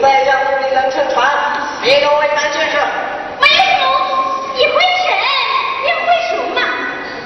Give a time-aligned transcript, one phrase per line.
[0.00, 1.28] 外加奴婢能撑船。
[1.82, 2.76] 别跟我一般见识
[3.40, 3.84] 为什么
[4.54, 5.06] 你会审
[5.84, 6.60] 你会数吗？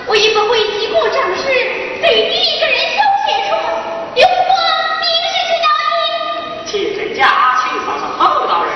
[0.06, 1.42] 我一个会籍部障事
[2.02, 3.54] 北狄一个人消遣处
[4.14, 4.52] 刘不光
[5.00, 7.20] 你一个是去找你替人家
[7.62, 8.70] 去庆嫂的后大人。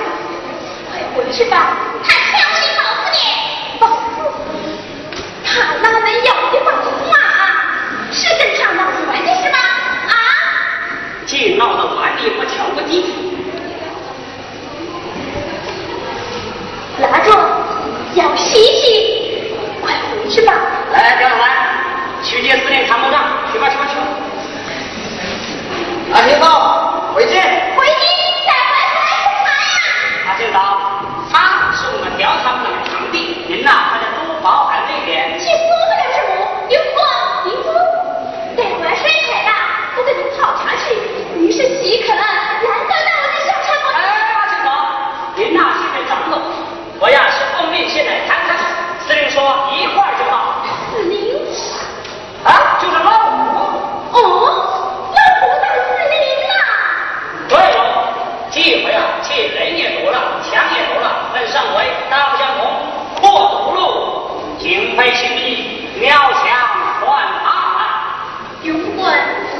[0.89, 1.76] 快回去吧？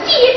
[0.07, 0.36] 第一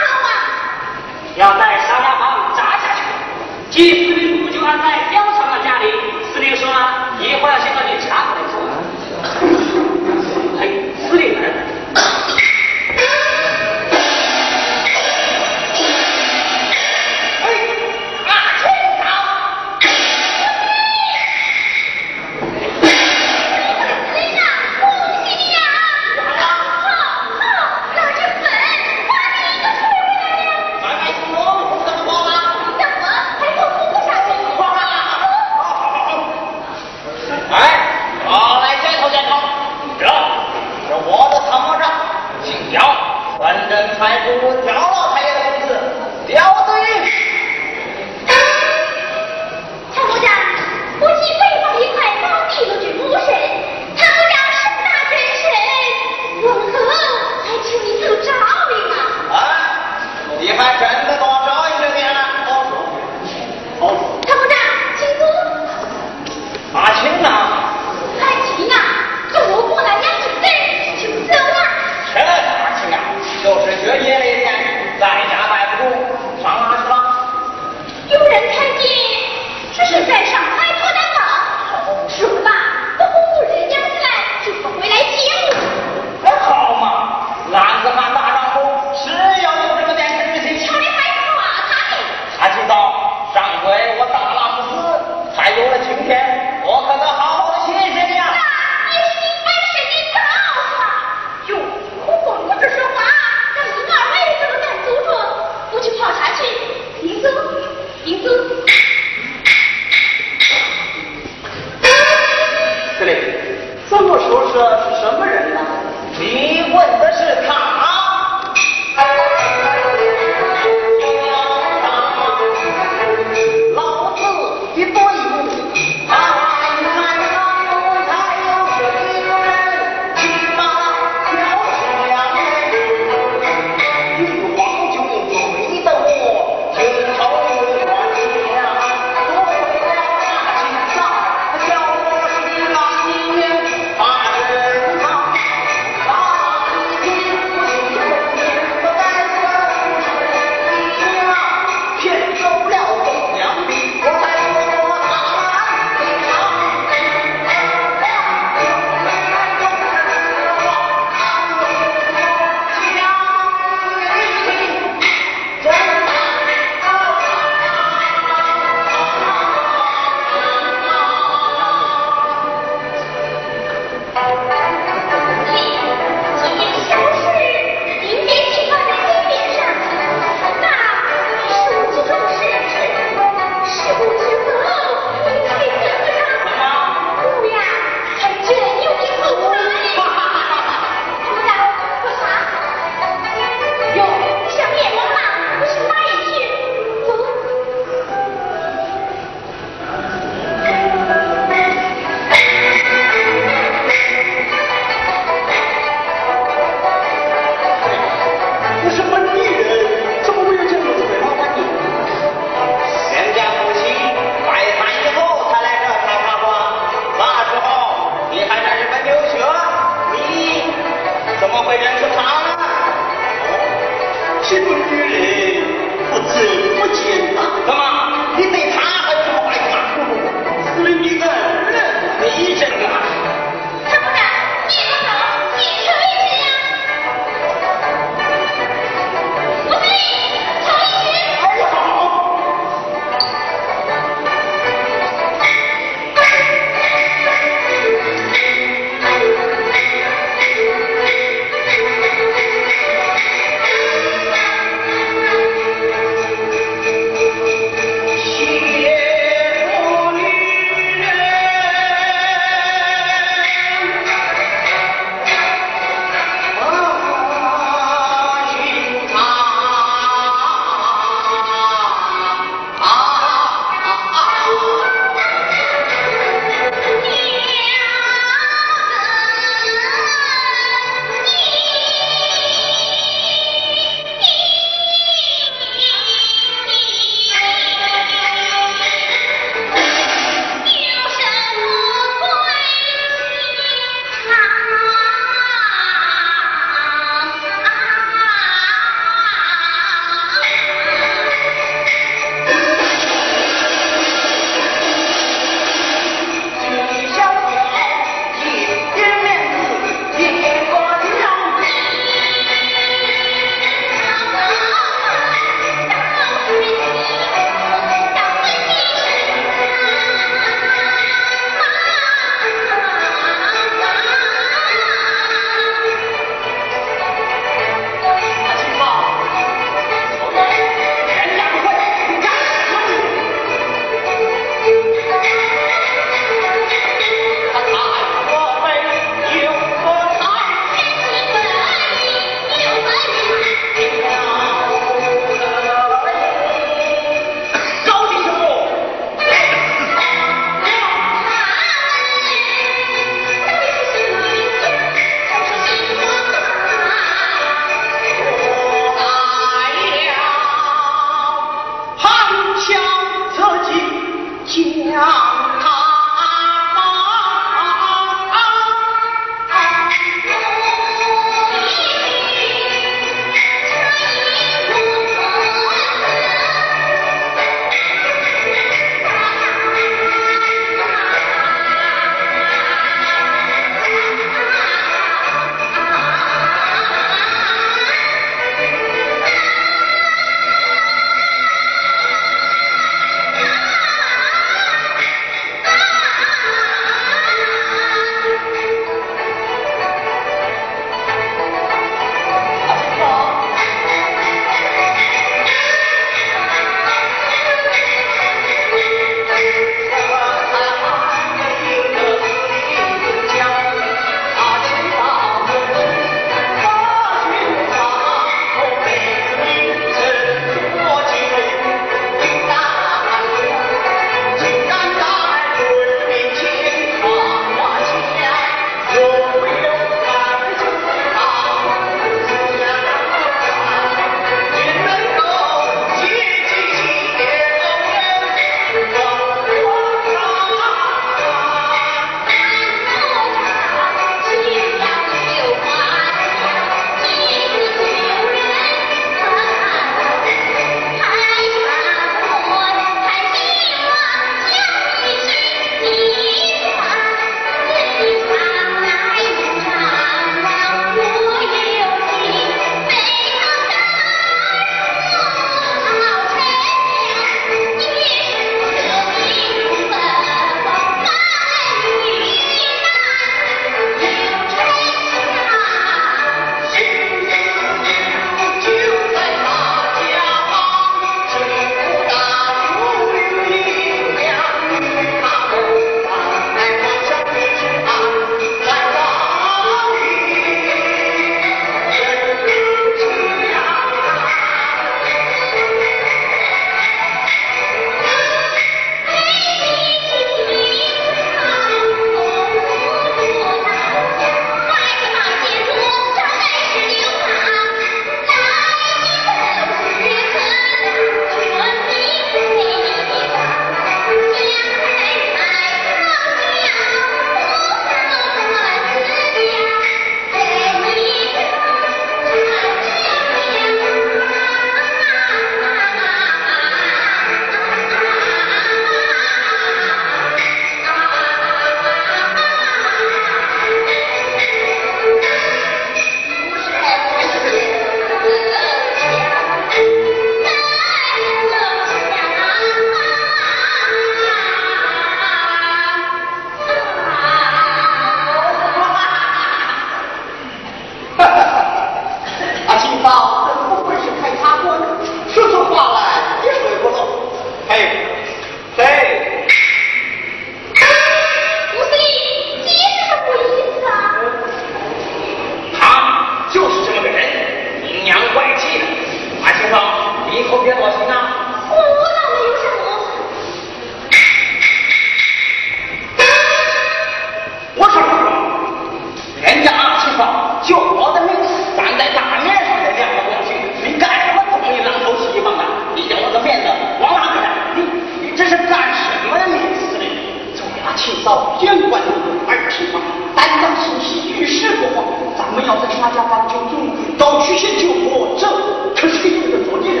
[591.24, 592.08] 到监管的
[592.48, 593.00] 二级吗？
[593.34, 595.02] 担当首席遇事的话，
[595.38, 596.72] 咱们要在沙家浜救助，
[597.18, 598.46] 找曲线救火，这
[598.94, 600.00] 可是个有的着地人。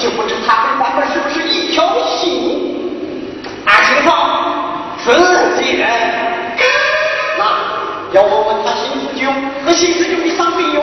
[0.00, 1.84] 就不知他跟咱们是不是一条
[2.16, 2.26] 心？
[3.64, 4.06] 阿青说，
[5.04, 5.86] 自己人。
[7.38, 7.40] 那
[8.12, 9.28] 要问问他新四军，
[9.64, 10.82] 和新四军的伤病员？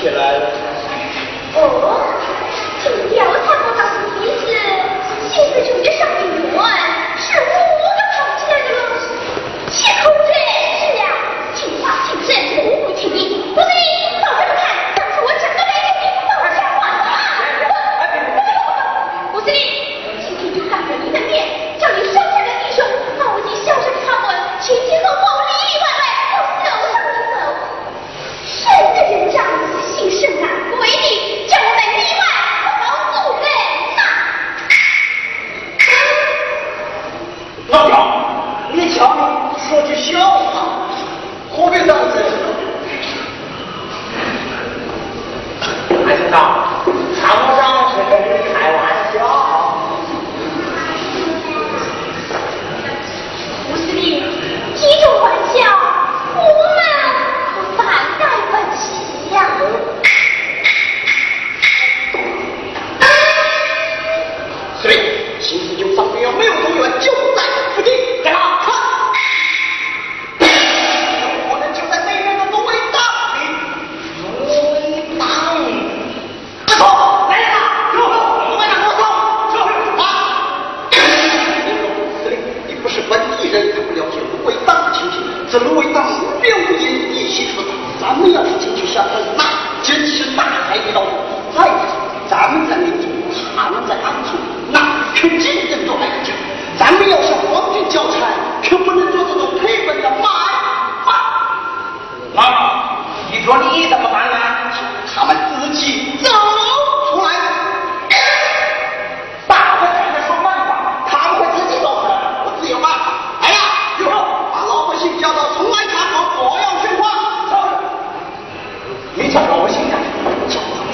[0.00, 0.47] 起来了。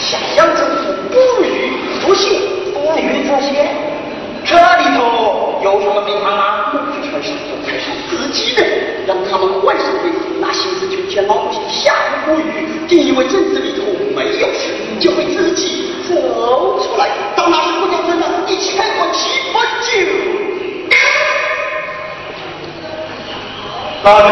[0.05, 1.73] 叫他们向乡政府不予
[2.05, 2.41] 不信，
[2.73, 3.67] 不予这些。
[4.45, 6.73] 这里头有什么名堂吗？
[7.03, 9.85] 全是总裁上自己人，让他们万事
[10.41, 11.95] 拿心思去见老百姓下
[12.27, 16.15] 不语，定义为镇子里头没有事，就会自己走
[16.83, 17.09] 出来。
[17.35, 19.91] 到那时不叫真的，一起开火七分酒。
[24.03, 24.29] 大家